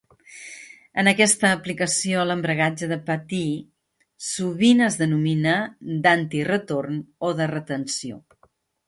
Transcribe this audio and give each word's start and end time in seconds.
En 1.01 1.09
aquesta 1.09 1.49
aplicació, 1.57 2.23
l'embragatge 2.29 2.89
de 2.91 2.97
patí 3.09 3.41
sovint 4.29 4.81
es 4.87 4.97
denomina 5.03 5.53
"d'antiretorn" 6.07 6.99
o 7.29 7.31
de 7.43 7.49
"retenció". 7.53 8.19